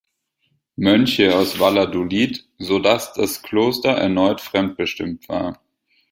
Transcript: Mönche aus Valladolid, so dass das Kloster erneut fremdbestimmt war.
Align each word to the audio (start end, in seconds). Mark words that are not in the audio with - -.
Mönche 0.77 1.35
aus 1.37 1.59
Valladolid, 1.59 2.49
so 2.57 2.79
dass 2.79 3.13
das 3.13 3.43
Kloster 3.43 3.91
erneut 3.91 4.41
fremdbestimmt 4.41 5.29
war. 5.29 5.61